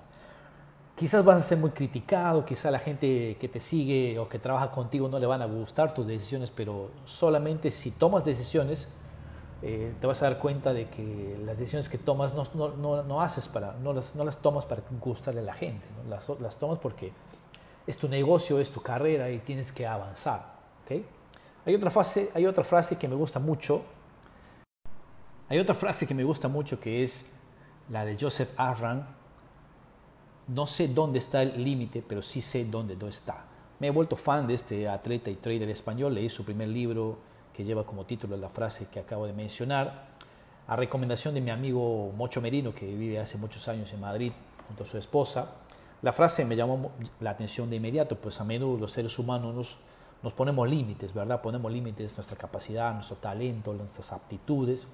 Quizás 0.95 1.25
vas 1.25 1.37
a 1.37 1.41
ser 1.41 1.57
muy 1.57 1.71
criticado, 1.71 2.45
quizás 2.45 2.71
la 2.71 2.77
gente 2.77 3.35
que 3.39 3.47
te 3.47 3.59
sigue 3.59 4.19
o 4.19 4.29
que 4.29 4.37
trabaja 4.37 4.69
contigo 4.69 5.09
no 5.09 5.17
le 5.17 5.25
van 5.25 5.41
a 5.41 5.45
gustar 5.45 5.91
tus 5.91 6.05
decisiones, 6.05 6.51
pero 6.51 6.91
solamente 7.05 7.71
si 7.71 7.89
tomas 7.89 8.25
decisiones 8.25 8.89
eh, 9.65 9.93
te 10.01 10.07
vas 10.07 10.21
a 10.21 10.25
dar 10.25 10.39
cuenta 10.39 10.73
de 10.73 10.89
que 10.89 11.39
las 11.45 11.57
decisiones 11.57 11.87
que 11.87 11.97
tomas 11.97 12.33
no, 12.33 12.43
no, 12.75 13.01
no, 13.01 13.21
haces 13.21 13.47
para, 13.47 13.71
no, 13.81 13.93
las, 13.93 14.13
no 14.13 14.25
las 14.25 14.41
tomas 14.41 14.65
para 14.65 14.81
gustarle 14.99 15.39
a 15.39 15.43
la 15.43 15.53
gente, 15.53 15.85
las, 16.09 16.27
las, 16.41 16.57
tomas 16.57 16.79
porque 16.79 17.13
es 17.87 17.97
tu 17.97 18.09
negocio, 18.09 18.59
es 18.59 18.69
tu 18.71 18.81
carrera 18.81 19.31
y 19.31 19.39
tienes 19.39 19.71
que 19.71 19.87
avanzar. 19.87 20.53
¿okay? 20.83 21.05
Hay, 21.65 21.75
otra 21.75 21.89
frase, 21.89 22.29
hay 22.33 22.45
otra 22.45 22.65
frase 22.65 22.97
que 22.97 23.07
me 23.07 23.15
gusta 23.15 23.39
mucho, 23.39 23.83
hay 25.47 25.59
otra 25.59 25.75
frase 25.75 26.05
que 26.05 26.13
me 26.13 26.25
gusta 26.25 26.49
mucho 26.49 26.77
que 26.77 27.01
es 27.01 27.25
la 27.89 28.03
de 28.03 28.17
Joseph 28.19 28.51
Arran, 28.57 29.07
no 30.49 30.67
sé 30.67 30.89
dónde 30.89 31.19
está 31.19 31.41
el 31.41 31.63
límite, 31.63 32.03
pero 32.05 32.21
sí 32.21 32.41
sé 32.41 32.65
dónde 32.65 32.97
no 32.97 33.07
está. 33.07 33.45
Me 33.79 33.87
he 33.87 33.91
vuelto 33.91 34.17
fan 34.17 34.45
de 34.45 34.55
este 34.55 34.89
atleta 34.89 35.29
y 35.29 35.35
trader 35.35 35.69
español, 35.69 36.15
leí 36.15 36.29
su 36.29 36.43
primer 36.43 36.67
libro 36.67 37.17
que 37.53 37.63
lleva 37.63 37.85
como 37.85 38.05
título 38.05 38.35
la 38.35 38.49
frase 38.49 38.87
que 38.89 38.99
acabo 38.99 39.27
de 39.27 39.33
mencionar, 39.33 40.13
a 40.67 40.75
recomendación 40.75 41.33
de 41.33 41.41
mi 41.41 41.51
amigo 41.51 42.11
Mocho 42.15 42.41
Merino, 42.41 42.73
que 42.73 42.85
vive 42.85 43.19
hace 43.19 43.37
muchos 43.37 43.67
años 43.67 43.91
en 43.93 43.99
Madrid 43.99 44.31
junto 44.67 44.83
a 44.83 44.87
su 44.87 44.97
esposa. 44.97 45.55
La 46.01 46.13
frase 46.13 46.45
me 46.45 46.55
llamó 46.55 46.91
la 47.19 47.31
atención 47.31 47.69
de 47.69 47.77
inmediato, 47.77 48.17
pues 48.17 48.39
a 48.41 48.43
menudo 48.43 48.77
los 48.77 48.91
seres 48.91 49.17
humanos 49.19 49.53
nos, 49.53 49.77
nos 50.21 50.33
ponemos 50.33 50.67
límites, 50.67 51.13
¿verdad? 51.13 51.41
Ponemos 51.41 51.71
límites 51.71 52.15
nuestra 52.17 52.37
capacidad, 52.37 52.93
nuestro 52.93 53.17
talento, 53.17 53.73
nuestras 53.73 54.11
aptitudes. 54.13 54.87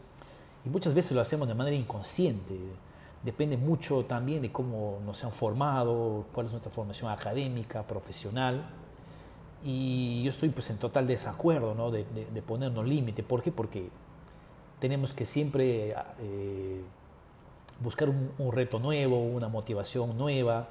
Y 0.65 0.69
muchas 0.69 0.93
veces 0.93 1.13
lo 1.13 1.21
hacemos 1.21 1.47
de 1.47 1.53
manera 1.53 1.75
inconsciente. 1.75 2.57
Depende 3.23 3.57
mucho 3.57 4.05
también 4.05 4.41
de 4.41 4.51
cómo 4.51 4.99
nos 5.05 5.23
han 5.23 5.31
formado, 5.31 6.25
cuál 6.33 6.47
es 6.47 6.51
nuestra 6.51 6.71
formación 6.71 7.11
académica, 7.11 7.83
profesional. 7.83 8.63
Y 9.63 10.23
yo 10.23 10.29
estoy 10.29 10.49
pues 10.49 10.69
en 10.69 10.77
total 10.77 11.05
desacuerdo 11.07 11.75
¿no? 11.75 11.91
de, 11.91 12.05
de, 12.05 12.41
ponernos 12.41 12.87
límite. 12.87 13.23
¿Por 13.23 13.41
qué? 13.41 13.51
Porque 13.51 13.89
tenemos 14.79 15.13
que 15.13 15.25
siempre 15.25 15.93
eh, 16.21 16.81
buscar 17.79 18.09
un, 18.09 18.51
reto 18.51 18.79
nuevo, 18.79 19.21
una 19.21 19.47
motivación 19.47 20.17
nueva, 20.17 20.69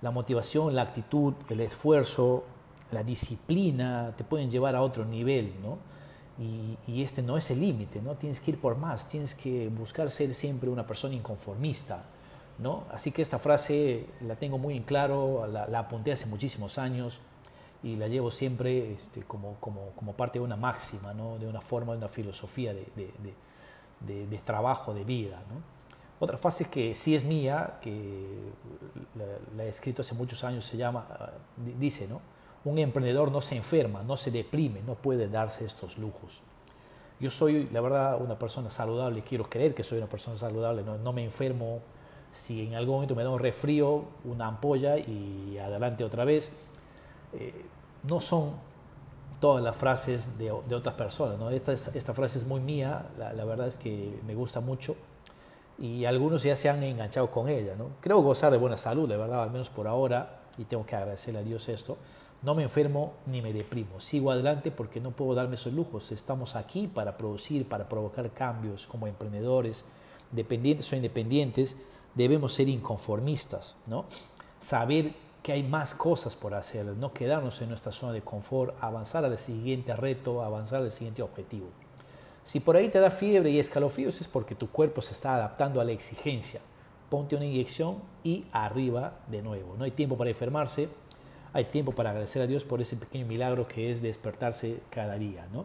la 0.00 0.10
motivación, 0.10 0.74
la 0.74 0.82
actitud, 0.82 1.34
el 1.48 1.60
esfuerzo, 1.60 2.44
la 2.92 3.02
disciplina 3.02 4.14
te 4.16 4.24
pueden 4.24 4.50
llevar 4.50 4.74
a 4.76 4.82
otro 4.82 5.04
nivel, 5.04 5.52
¿no? 5.62 5.78
Y, 6.40 7.02
este 7.02 7.22
no 7.22 7.36
es 7.36 7.50
el 7.50 7.60
límite, 7.60 8.00
¿no? 8.00 8.14
Tienes 8.14 8.40
que 8.40 8.52
ir 8.52 8.60
por 8.60 8.76
más, 8.76 9.08
tienes 9.08 9.34
que 9.34 9.68
buscar 9.68 10.10
ser 10.10 10.34
siempre 10.34 10.70
una 10.70 10.86
persona 10.86 11.14
inconformista, 11.14 12.04
¿no? 12.58 12.84
Así 12.92 13.10
que 13.10 13.22
esta 13.22 13.38
frase 13.38 14.06
la 14.20 14.36
tengo 14.36 14.58
muy 14.58 14.76
en 14.76 14.84
claro, 14.84 15.46
la, 15.46 15.78
apunté 15.78 16.12
hace 16.12 16.26
muchísimos 16.26 16.78
años 16.78 17.20
y 17.82 17.96
la 17.96 18.08
llevo 18.08 18.30
siempre 18.30 18.92
este, 18.92 19.22
como, 19.22 19.54
como, 19.60 19.90
como, 19.96 20.12
parte 20.14 20.38
de 20.38 20.44
una 20.44 20.56
máxima, 20.56 21.14
¿no? 21.14 21.38
De 21.38 21.46
una 21.46 21.60
forma, 21.60 21.92
de 21.92 21.98
una 21.98 22.08
filosofía 22.08 22.74
de, 22.74 22.86
de, 24.00 24.26
de 24.26 24.38
trabajo, 24.38 24.94
de 24.94 25.04
vida, 25.04 25.42
¿no? 25.48 25.78
Otra 26.20 26.36
frase 26.36 26.68
que 26.68 26.94
sí 26.94 27.14
es 27.14 27.24
mía, 27.24 27.78
que 27.80 28.26
la, 29.56 29.64
he 29.64 29.68
escrito 29.68 30.02
hace 30.02 30.14
muchos 30.14 30.42
años, 30.42 30.64
se 30.64 30.76
llama, 30.76 31.06
ah, 31.10 31.30
dice, 31.78 32.08
¿no? 32.08 32.20
Un 32.64 32.78
emprendedor 32.78 33.30
no 33.30 33.40
se 33.40 33.56
enferma, 33.56 34.02
no 34.02 34.16
se 34.16 34.32
deprime, 34.32 34.82
no 34.84 34.96
puede 34.96 35.28
darse 35.28 35.64
estos 35.64 35.96
lujos. 35.96 36.42
Yo 37.20 37.30
soy, 37.30 37.68
la 37.72 37.80
verdad, 37.80 38.20
una 38.20 38.36
persona 38.36 38.70
saludable, 38.70 39.22
quiero 39.22 39.48
creer 39.48 39.74
que 39.74 39.84
soy 39.84 39.98
una 39.98 40.08
persona 40.08 40.36
saludable, 40.36 40.82
no, 40.82 41.12
me 41.12 41.24
enfermo. 41.24 41.80
Si 42.32 42.66
en 42.66 42.74
algún 42.74 42.96
momento 42.96 43.14
me 43.14 43.22
da 43.22 43.30
un 43.30 43.38
resfrío, 43.38 44.04
una 44.24 44.46
ampolla 44.46 44.98
y 44.98 45.56
adelante 45.58 46.04
otra 46.04 46.24
vez. 46.24 46.52
No 48.08 48.20
son 48.20 48.52
todas 49.40 49.62
las 49.62 49.76
frases 49.76 50.38
de, 50.38 50.50
otras 50.50 50.94
personas, 50.94 51.38
¿no? 51.38 51.50
Esta, 51.50 51.72
esta 51.72 52.14
frase 52.14 52.38
es 52.38 52.46
muy 52.46 52.60
mía, 52.60 53.06
la, 53.18 53.32
la 53.32 53.44
verdad 53.44 53.66
es 53.68 53.76
que 53.76 54.18
me 54.26 54.34
gusta 54.34 54.60
mucho 54.60 54.96
y 55.78 56.04
algunos 56.04 56.42
ya 56.42 56.56
se 56.56 56.68
han 56.68 56.82
enganchado 56.82 57.30
con 57.30 57.48
ella. 57.48 57.74
¿no? 57.76 57.90
Creo 58.00 58.20
gozar 58.20 58.50
de 58.50 58.58
buena 58.58 58.76
salud, 58.76 59.08
de 59.08 59.16
verdad, 59.16 59.42
al 59.42 59.50
menos 59.50 59.70
por 59.70 59.86
ahora, 59.86 60.40
y 60.58 60.64
tengo 60.64 60.84
que 60.84 60.96
agradecerle 60.96 61.40
a 61.40 61.42
Dios 61.42 61.68
esto. 61.68 61.96
No 62.42 62.54
me 62.54 62.62
enfermo 62.62 63.14
ni 63.26 63.42
me 63.42 63.52
deprimo, 63.52 64.00
sigo 64.00 64.30
adelante 64.30 64.70
porque 64.70 65.00
no 65.00 65.10
puedo 65.10 65.34
darme 65.34 65.54
esos 65.54 65.72
lujos. 65.72 66.12
Estamos 66.12 66.56
aquí 66.56 66.86
para 66.86 67.16
producir, 67.16 67.68
para 67.68 67.88
provocar 67.88 68.30
cambios 68.30 68.86
como 68.86 69.06
emprendedores, 69.06 69.84
dependientes 70.30 70.92
o 70.92 70.96
independientes, 70.96 71.76
debemos 72.14 72.52
ser 72.52 72.68
inconformistas, 72.68 73.76
¿no? 73.86 74.04
Saber 74.60 75.14
que 75.42 75.52
hay 75.52 75.62
más 75.62 75.94
cosas 75.94 76.36
por 76.36 76.54
hacer, 76.54 76.84
no 76.84 77.12
quedarnos 77.12 77.60
en 77.62 77.68
nuestra 77.68 77.92
zona 77.92 78.12
de 78.12 78.22
confort, 78.22 78.74
avanzar 78.80 79.24
al 79.24 79.38
siguiente 79.38 79.94
reto, 79.94 80.42
avanzar 80.42 80.82
al 80.82 80.90
siguiente 80.90 81.22
objetivo. 81.22 81.68
Si 82.44 82.60
por 82.60 82.76
ahí 82.76 82.88
te 82.88 82.98
da 82.98 83.10
fiebre 83.10 83.50
y 83.50 83.58
escalofríos 83.58 84.20
es 84.20 84.28
porque 84.28 84.54
tu 84.54 84.70
cuerpo 84.70 85.02
se 85.02 85.12
está 85.12 85.34
adaptando 85.34 85.80
a 85.80 85.84
la 85.84 85.92
exigencia. 85.92 86.60
Ponte 87.10 87.36
una 87.36 87.44
inyección 87.44 87.96
y 88.24 88.46
arriba 88.52 89.20
de 89.28 89.42
nuevo. 89.42 89.74
No 89.76 89.84
hay 89.84 89.90
tiempo 89.90 90.16
para 90.16 90.30
enfermarse, 90.30 90.88
hay 91.52 91.66
tiempo 91.66 91.92
para 91.92 92.10
agradecer 92.10 92.42
a 92.42 92.46
Dios 92.46 92.64
por 92.64 92.80
ese 92.80 92.96
pequeño 92.96 93.26
milagro 93.26 93.66
que 93.68 93.90
es 93.90 94.02
despertarse 94.02 94.80
cada 94.90 95.16
día. 95.16 95.46
¿no? 95.52 95.64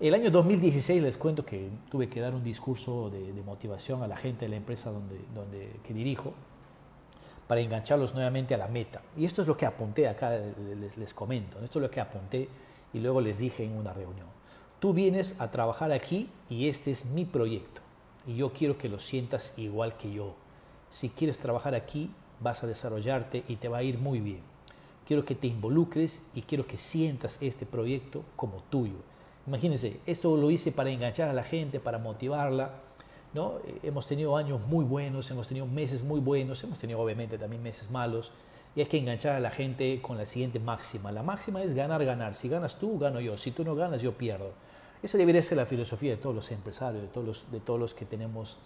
El 0.00 0.14
año 0.14 0.30
2016 0.30 1.02
les 1.02 1.16
cuento 1.16 1.44
que 1.44 1.70
tuve 1.90 2.08
que 2.08 2.20
dar 2.20 2.34
un 2.34 2.44
discurso 2.44 3.10
de, 3.10 3.32
motivación 3.42 4.02
a 4.02 4.06
la 4.06 4.16
gente 4.16 4.44
de 4.44 4.50
la 4.50 4.56
empresa 4.56 4.90
donde, 4.90 5.18
donde, 5.34 5.70
que 5.84 5.94
dirijo 5.94 6.34
para 7.54 7.62
engancharlos 7.62 8.14
nuevamente 8.14 8.52
a 8.52 8.58
la 8.58 8.66
meta. 8.66 9.00
Y 9.16 9.24
esto 9.24 9.40
es 9.40 9.46
lo 9.46 9.56
que 9.56 9.64
apunté 9.64 10.08
acá, 10.08 10.36
les, 10.80 10.96
les 10.96 11.14
comento, 11.14 11.60
esto 11.62 11.78
es 11.78 11.84
lo 11.84 11.88
que 11.88 12.00
apunté 12.00 12.48
y 12.92 12.98
luego 12.98 13.20
les 13.20 13.38
dije 13.38 13.62
en 13.62 13.76
una 13.76 13.92
reunión. 13.92 14.26
Tú 14.80 14.92
vienes 14.92 15.40
a 15.40 15.52
trabajar 15.52 15.92
aquí 15.92 16.28
y 16.50 16.66
este 16.66 16.90
es 16.90 17.04
mi 17.04 17.24
proyecto 17.24 17.80
y 18.26 18.34
yo 18.34 18.52
quiero 18.52 18.76
que 18.76 18.88
lo 18.88 18.98
sientas 18.98 19.56
igual 19.56 19.96
que 19.96 20.12
yo. 20.12 20.34
Si 20.88 21.10
quieres 21.10 21.38
trabajar 21.38 21.76
aquí, 21.76 22.10
vas 22.40 22.64
a 22.64 22.66
desarrollarte 22.66 23.44
y 23.46 23.54
te 23.54 23.68
va 23.68 23.78
a 23.78 23.82
ir 23.84 23.98
muy 23.98 24.18
bien. 24.18 24.40
Quiero 25.06 25.24
que 25.24 25.36
te 25.36 25.46
involucres 25.46 26.26
y 26.34 26.42
quiero 26.42 26.66
que 26.66 26.76
sientas 26.76 27.40
este 27.40 27.66
proyecto 27.66 28.24
como 28.34 28.64
tuyo. 28.68 28.96
Imagínense, 29.46 30.00
esto 30.06 30.36
lo 30.36 30.50
hice 30.50 30.72
para 30.72 30.90
enganchar 30.90 31.28
a 31.28 31.32
la 31.32 31.44
gente, 31.44 31.78
para 31.78 31.98
motivarla. 31.98 32.72
¿No? 33.34 33.58
Hemos 33.82 34.06
tenido 34.06 34.36
años 34.36 34.60
muy 34.66 34.84
buenos, 34.84 35.30
hemos 35.30 35.48
tenido 35.48 35.66
meses 35.66 36.02
muy 36.02 36.20
buenos, 36.20 36.62
hemos 36.64 36.78
tenido 36.78 37.00
obviamente 37.00 37.36
también 37.36 37.62
meses 37.62 37.90
malos 37.90 38.32
y 38.76 38.80
hay 38.80 38.86
que 38.86 38.98
enganchar 38.98 39.36
a 39.36 39.40
la 39.40 39.50
gente 39.50 40.00
con 40.00 40.16
la 40.16 40.26
siguiente 40.26 40.58
máxima. 40.58 41.12
La 41.12 41.22
máxima 41.22 41.62
es 41.62 41.74
ganar, 41.74 42.04
ganar. 42.04 42.34
Si 42.34 42.48
ganas 42.48 42.76
tú, 42.76 42.98
gano 42.98 43.20
yo. 43.20 43.36
Si 43.36 43.50
tú 43.50 43.64
no 43.64 43.74
ganas, 43.74 44.02
yo 44.02 44.12
pierdo. 44.12 44.52
Esa 45.02 45.18
debería 45.18 45.42
ser 45.42 45.58
la 45.58 45.66
filosofía 45.66 46.12
de 46.12 46.16
todos 46.16 46.34
los 46.34 46.50
empresarios, 46.50 47.02
de 47.02 47.08
todos 47.08 47.26
los, 47.26 47.52
de 47.52 47.60
todos 47.60 47.78
los 47.78 47.94
que 47.94 48.04
tenemos 48.04 48.58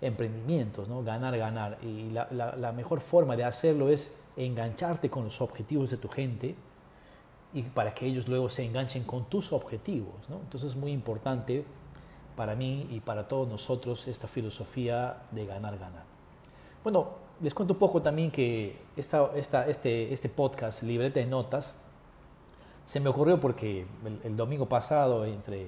emprendimientos, 0.00 0.88
¿no? 0.88 1.02
ganar, 1.02 1.36
ganar. 1.36 1.78
Y 1.82 2.10
la, 2.10 2.28
la, 2.30 2.72
mejor 2.72 3.00
forma 3.00 3.36
de 3.36 3.44
hacerlo 3.44 3.90
es 3.90 4.18
engancharte 4.36 5.10
con 5.10 5.24
los 5.24 5.40
objetivos 5.42 5.90
de 5.90 5.96
tu 5.98 6.08
gente 6.08 6.54
y 7.52 7.62
para 7.62 7.92
que 7.92 8.06
ellos 8.06 8.28
luego 8.28 8.48
se 8.48 8.64
enganchen 8.64 9.04
con 9.04 9.28
tus 9.28 9.52
objetivos. 9.52 10.14
¿no? 10.28 10.36
Entonces 10.36 10.70
es 10.70 10.76
muy 10.76 10.92
importante 10.92 11.64
para 12.40 12.54
mí 12.54 12.86
y 12.90 13.00
para 13.00 13.28
todos 13.28 13.46
nosotros 13.46 14.08
esta 14.08 14.26
filosofía 14.26 15.24
de 15.30 15.44
ganar, 15.44 15.76
ganar. 15.76 16.04
Bueno, 16.82 17.08
les 17.42 17.52
cuento 17.52 17.74
un 17.74 17.78
poco 17.78 18.00
también 18.00 18.30
que 18.30 18.78
esta, 18.96 19.30
este, 19.36 20.10
este 20.10 20.28
podcast, 20.30 20.82
Libreta 20.84 21.20
de 21.20 21.26
Notas, 21.26 21.78
se 22.86 22.98
me 22.98 23.10
ocurrió 23.10 23.38
porque 23.38 23.84
el, 24.24 24.38
domingo 24.38 24.66
pasado, 24.66 25.26
entre, 25.26 25.66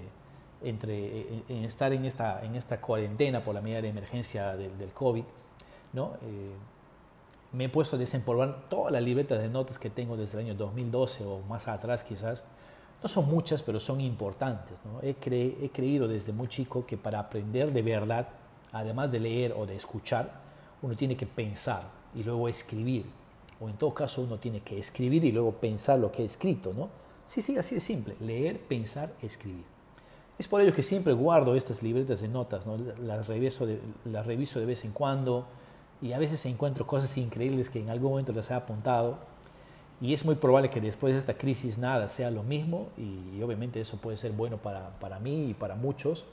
entre 0.62 1.42
en 1.50 1.62
estar 1.66 1.92
en 1.92 2.06
esta, 2.06 2.42
en 2.42 2.56
esta 2.56 2.80
cuarentena 2.80 3.44
por 3.44 3.54
la 3.54 3.60
medida 3.60 3.82
de 3.82 3.90
emergencia 3.90 4.56
del, 4.56 4.78
del 4.78 4.92
COVID, 4.92 5.24
¿no? 5.92 6.14
Eh, 6.22 6.54
me 7.52 7.64
he 7.64 7.68
puesto 7.68 7.96
a 7.96 7.98
desempolvar 7.98 8.70
todas 8.70 8.90
las 8.90 9.02
libretas 9.02 9.42
de 9.42 9.50
notas 9.50 9.78
que 9.78 9.90
tengo 9.90 10.16
desde 10.16 10.40
el 10.40 10.46
año 10.46 10.54
2012 10.54 11.26
o 11.26 11.40
más 11.50 11.68
atrás 11.68 12.02
quizás. 12.02 12.46
No 13.02 13.08
son 13.08 13.28
muchas, 13.28 13.62
pero 13.62 13.80
son 13.80 14.00
importantes. 14.00 14.78
¿no? 14.84 15.00
He, 15.02 15.16
he 15.64 15.70
creído 15.70 16.06
desde 16.06 16.32
muy 16.32 16.48
chico 16.48 16.86
que 16.86 16.96
para 16.96 17.18
aprender 17.18 17.72
de 17.72 17.82
verdad, 17.82 18.28
además 18.72 19.10
de 19.10 19.20
leer 19.20 19.54
o 19.56 19.66
de 19.66 19.76
escuchar, 19.76 20.30
uno 20.82 20.96
tiene 20.96 21.16
que 21.16 21.26
pensar 21.26 21.82
y 22.14 22.22
luego 22.22 22.48
escribir. 22.48 23.06
O 23.60 23.68
en 23.68 23.76
todo 23.76 23.94
caso 23.94 24.22
uno 24.22 24.38
tiene 24.38 24.60
que 24.60 24.78
escribir 24.78 25.24
y 25.24 25.32
luego 25.32 25.52
pensar 25.52 25.98
lo 25.98 26.10
que 26.10 26.22
ha 26.22 26.24
escrito, 26.24 26.72
¿no? 26.72 26.88
Sí, 27.26 27.40
sí, 27.40 27.56
así 27.56 27.76
de 27.76 27.80
simple. 27.80 28.16
Leer, 28.20 28.60
pensar, 28.60 29.12
escribir. 29.22 29.64
Es 30.38 30.48
por 30.48 30.60
ello 30.60 30.72
que 30.72 30.82
siempre 30.82 31.12
guardo 31.12 31.54
estas 31.54 31.82
libretas 31.82 32.20
de 32.20 32.28
notas, 32.28 32.66
¿no? 32.66 32.76
las, 32.76 33.28
reviso 33.28 33.66
de, 33.66 33.80
las 34.04 34.26
reviso 34.26 34.58
de 34.58 34.66
vez 34.66 34.84
en 34.84 34.92
cuando 34.92 35.46
y 36.00 36.12
a 36.12 36.18
veces 36.18 36.44
encuentro 36.46 36.86
cosas 36.86 37.16
increíbles 37.16 37.70
que 37.70 37.80
en 37.80 37.90
algún 37.90 38.10
momento 38.10 38.32
las 38.32 38.50
he 38.50 38.54
apuntado 38.54 39.18
y 40.02 40.12
es 40.12 40.24
muy 40.24 40.34
probable 40.34 40.68
que 40.68 40.80
después 40.80 41.12
de 41.12 41.20
esta 41.20 41.34
crisis 41.34 41.78
nada 41.78 42.08
sea 42.08 42.32
lo 42.32 42.42
mismo 42.42 42.88
y, 42.98 43.40
obviamente 43.40 43.80
eso 43.80 43.98
puede 43.98 44.16
ser 44.16 44.32
bueno 44.32 44.56
para, 44.56 44.90
para, 44.98 45.20
mí 45.20 45.50
y 45.50 45.54
para 45.54 45.76
muchos 45.76 46.26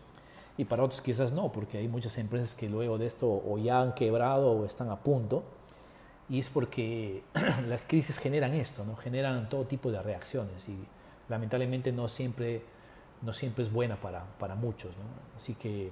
y 0.58 0.66
para 0.66 0.84
otros 0.84 1.02
quizás 1.02 1.32
no, 1.34 1.52
porque 1.52 1.78
hay 1.78 1.88
muchas 1.88 2.18
empresas 2.18 2.56
que 2.56 2.68
luego 2.68 2.98
de 2.98 3.06
esto 3.06 3.30
o 3.30 3.60
ya 3.60 3.80
han 3.80 3.94
quebrado 3.94 4.52
o 4.54 4.66
están 4.66 4.90
a 4.90 4.98
punto 4.98 5.44
y 6.30 6.40
es 6.40 6.50
porque 6.50 7.22
las 7.68 7.86
crisis 7.86 8.18
generan 8.18 8.56
esto, 8.56 8.84
¿no? 8.84 8.96
generan 8.96 9.48
todo 9.50 9.66
tipo 9.66 9.92
de 9.92 10.02
reacciones 10.02 10.68
y 10.68 10.76
lamentablemente 11.30 11.92
no 11.92 12.10
siempre, 12.10 12.64
no 13.22 13.34
siempre 13.34 13.64
es 13.64 13.72
buena 13.72 13.98
para, 13.98 14.26
para 14.40 14.56
muchos. 14.56 14.90
¿no? 14.98 15.38
Así 15.38 15.54
que 15.54 15.92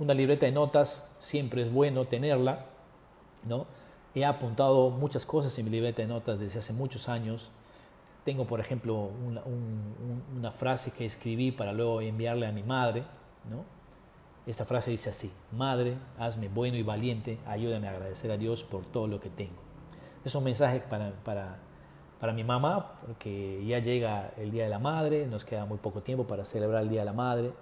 una 0.00 0.12
libreta 0.12 0.46
de 0.46 0.52
notas 0.52 1.14
siempre 1.20 1.62
es 1.62 1.72
bueno 1.72 2.04
tenerla. 2.04 2.66
¿no? 3.46 3.66
He 4.14 4.24
apuntado 4.24 4.90
muchas 4.90 5.26
cosas 5.26 5.58
en 5.58 5.64
mi 5.64 5.70
libreta 5.72 6.02
de 6.02 6.08
notas 6.08 6.38
desde 6.38 6.60
hace 6.60 6.72
muchos 6.72 7.08
años. 7.08 7.50
Tengo, 8.24 8.46
por 8.46 8.60
ejemplo, 8.60 9.10
una, 10.36 10.50
frase 10.50 10.92
que 10.92 11.04
escribí 11.04 11.50
para 11.50 11.72
luego 11.72 12.00
enviarle 12.00 12.46
a 12.46 12.52
mi 12.52 12.62
madre. 12.62 13.02
¿no? 13.50 13.64
Esta 14.46 14.64
frase 14.64 14.90
dice 14.90 15.10
así, 15.10 15.32
Madre, 15.52 15.96
hazme 16.18 16.48
bueno 16.48 16.76
y 16.76 16.82
valiente, 16.82 17.38
ayúdame 17.46 17.88
a 17.88 17.90
agradecer 17.90 18.30
a 18.30 18.36
Dios 18.36 18.62
por 18.62 18.84
todo 18.84 19.08
lo 19.08 19.20
que 19.20 19.30
tengo. 19.30 19.56
Es 20.24 20.34
un 20.34 20.44
mensaje 20.44 20.80
para, 20.80 21.12
para, 21.24 21.56
para 22.20 22.32
mi 22.32 22.44
mamá, 22.44 23.00
porque 23.04 23.64
ya 23.66 23.78
llega 23.78 24.32
el 24.36 24.50
Día 24.50 24.64
de 24.64 24.70
la 24.70 24.78
Madre, 24.78 25.26
nos 25.26 25.44
queda 25.44 25.64
muy 25.64 25.78
poco 25.78 26.02
tiempo 26.02 26.26
para 26.26 26.44
celebrar 26.44 26.82
el 26.82 26.88
Día 26.88 27.00
de 27.00 27.06
la 27.06 27.12
Madre. 27.12 27.52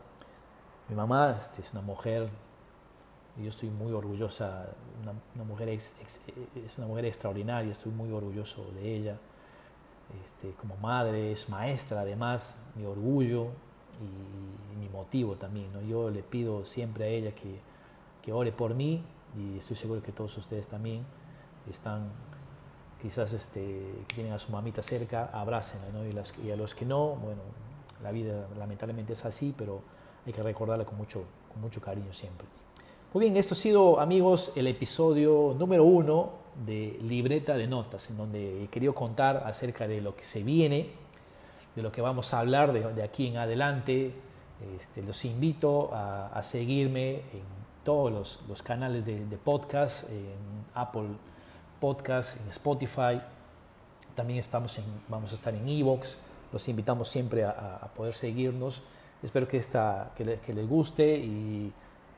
Mi 0.88 0.96
mamá 0.96 1.34
este, 1.36 1.62
es 1.62 1.72
una 1.72 1.82
mujer, 1.82 2.28
yo 3.40 3.48
estoy 3.48 3.70
muy 3.70 3.92
orgullosa, 3.92 4.66
una, 5.02 5.44
mujer 5.44 5.68
es 5.70 5.94
una 6.78 6.86
mujer 6.86 7.06
extraordinaria, 7.06 7.72
estoy 7.72 7.92
muy 7.92 8.10
orgulloso 8.10 8.64
de 8.74 8.96
ella. 8.96 9.18
Este, 10.22 10.50
como 10.52 10.76
madre, 10.76 11.32
es 11.32 11.48
maestra 11.48 12.02
además, 12.02 12.60
mi 12.74 12.84
orgullo, 12.84 13.48
y, 14.00 14.76
mi 14.78 14.88
motivo 14.88 15.36
también. 15.36 15.72
¿no? 15.72 15.80
Yo 15.82 16.10
le 16.10 16.22
pido 16.22 16.64
siempre 16.64 17.04
a 17.04 17.08
ella 17.08 17.34
que, 17.34 17.60
que 18.20 18.32
ore 18.32 18.52
por 18.52 18.74
mí 18.74 19.02
y 19.38 19.58
estoy 19.58 19.76
seguro 19.76 20.02
que 20.02 20.12
todos 20.12 20.36
ustedes 20.36 20.66
también 20.66 21.04
están 21.70 22.10
quizás 23.00 23.32
este, 23.32 24.04
tienen 24.14 24.32
a 24.32 24.38
su 24.38 24.52
mamita 24.52 24.82
cerca, 24.82 25.30
abrácenla, 25.32 25.88
¿no? 25.92 26.04
y, 26.04 26.12
las, 26.12 26.34
y, 26.38 26.50
a 26.52 26.56
los 26.56 26.74
que 26.74 26.84
no, 26.84 27.16
bueno, 27.16 27.42
la 28.02 28.12
vida 28.12 28.46
lamentablemente 28.56 29.14
es 29.14 29.24
así, 29.24 29.54
pero 29.56 29.82
hay 30.24 30.32
que 30.32 30.42
recordarla 30.42 30.84
con 30.84 30.98
mucho, 30.98 31.24
con 31.52 31.60
mucho 31.60 31.80
cariño 31.80 32.12
siempre. 32.12 32.46
Muy 33.14 33.26
bien, 33.26 33.36
esto 33.36 33.52
ha 33.52 33.58
sido, 33.58 34.00
amigos, 34.00 34.52
el 34.56 34.66
episodio 34.68 35.54
número 35.58 35.84
uno 35.84 36.30
de 36.64 36.98
libreta 37.02 37.54
de 37.58 37.66
notas, 37.66 38.08
en 38.08 38.16
donde 38.16 38.64
he 38.64 38.68
querido 38.68 38.94
contar 38.94 39.42
acerca 39.44 39.86
de 39.86 40.00
lo 40.00 40.16
que 40.16 40.24
se 40.24 40.42
viene, 40.42 40.88
de 41.76 41.82
lo 41.82 41.92
que 41.92 42.00
vamos 42.00 42.32
a 42.32 42.38
hablar 42.38 42.72
de, 42.72 43.02
aquí 43.02 43.26
en 43.26 43.36
adelante. 43.36 44.14
Este, 44.78 45.02
los 45.02 45.26
invito 45.26 45.90
a, 45.92 46.42
seguirme 46.42 47.16
en 47.16 47.44
todos 47.84 48.40
los, 48.48 48.62
canales 48.62 49.04
de, 49.04 49.18
podcast, 49.44 50.08
en 50.08 50.64
Apple 50.72 51.08
Podcast, 51.80 52.40
en 52.40 52.48
Spotify. 52.48 53.20
También 54.14 54.38
estamos 54.38 54.78
en, 54.78 54.84
vamos 55.08 55.32
a 55.32 55.34
estar 55.34 55.54
en 55.54 55.68
Evox. 55.68 56.18
Los 56.50 56.66
invitamos 56.66 57.08
siempre 57.08 57.44
a, 57.44 57.90
poder 57.94 58.14
seguirnos. 58.14 58.82
Espero 59.22 59.46
que, 59.46 59.58
esta, 59.58 60.12
que, 60.16 60.38
que 60.38 60.54
les 60.54 60.66
guste 60.66 61.14
y 61.18 61.74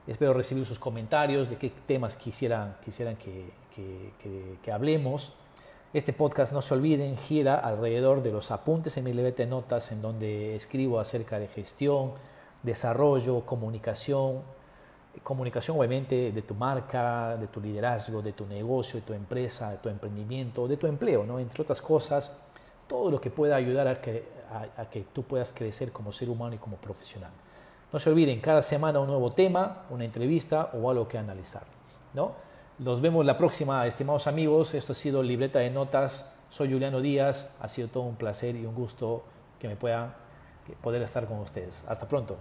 Espero 0.07 0.35
recibir 0.35 0.67
sus 0.67 0.79
comentarios 0.79 1.49
de 1.49 1.57
qué 1.57 1.71
temas 1.71 2.19
quisieran, 2.19 2.77
quisieran 2.85 3.17
que, 3.17 3.51
que, 4.63 4.73
hablemos. 4.73 5.33
Este 5.95 6.13
podcast, 6.13 6.53
no 6.53 6.61
se 6.61 6.75
olviden, 6.75 7.17
gira 7.17 7.55
alrededor 7.55 8.23
de 8.23 8.31
los 8.31 8.51
apuntes 8.51 8.99
en 8.99 9.05
mi 9.05 9.13
de 9.13 9.47
notas 9.47 9.93
en 9.93 10.03
donde 10.03 10.57
escribo 10.57 11.01
acerca 11.01 11.39
de 11.39 11.49
gestión, 11.49 12.13
desarrollo, 12.63 13.47
comunicación, 13.47 14.43
comunicación 15.23 15.79
obviamente 15.79 16.33
de 16.33 16.43
tu 16.43 16.55
marca, 16.55 17.39
de 17.39 17.47
tu 17.47 17.63
liderazgo, 17.63 18.21
de 18.21 18.35
tu 18.35 18.45
negocio, 18.45 19.01
de 19.01 19.07
tu 19.07 19.15
empresa, 19.15 19.71
de 19.71 19.79
tu 19.79 19.89
emprendimiento, 19.89 20.69
de 20.69 20.77
tu 20.77 20.87
empleo, 20.87 21.25
¿no? 21.25 21.39
entre 21.39 21.63
otras 21.63 21.81
cosas, 21.81 22.37
todo 22.87 23.11
lo 23.11 23.19
que 23.21 23.31
pueda 23.31 23.57
ayudar 23.57 23.89
a 23.89 24.01
que, 24.03 24.25
a 24.77 24.85
que 24.91 25.07
tú 25.15 25.23
puedas 25.23 25.51
crecer 25.53 25.93
como 25.93 26.13
ser 26.13 26.29
humano 26.29 26.57
y 26.57 26.59
como 26.59 26.77
profesional. 26.77 27.31
No 27.95 28.01
se 28.01 28.11
olviden, 28.11 28.41
cada 28.41 28.61
semana 28.61 28.99
un 28.99 29.07
nuevo 29.07 29.31
tema, 29.31 29.85
una 29.89 30.05
entrevista 30.05 30.71
o 30.73 30.91
algo 30.91 31.07
que 31.07 31.17
analizar. 31.17 31.63
¿no? 32.13 32.33
Nos 32.81 33.01
vemos 33.01 33.25
la 33.25 33.39
próxima, 33.39 33.87
estimados 33.87 34.27
amigos. 34.27 34.75
Esto 34.75 34.91
ha 34.91 34.95
sido 34.97 35.23
Libreta 35.23 35.61
de 35.61 35.71
Notas. 35.71 36.35
Soy 36.51 36.73
Juliano 36.73 37.01
Díaz. 37.01 37.57
Ha 37.61 37.69
sido 37.69 37.87
todo 37.87 38.03
un 38.03 38.17
placer 38.17 38.57
y 38.57 38.67
un 38.67 38.75
gusto 38.75 39.23
que 39.61 39.69
me 39.69 39.77
pueda 39.77 40.17
poder 40.83 41.03
estar 41.03 41.29
con 41.29 41.39
ustedes. 41.39 41.85
Hasta 41.87 42.09
pronto. 42.09 42.37